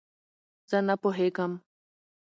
زه 0.69 0.77
نه 0.87 0.95
پوهېږم 1.01 1.51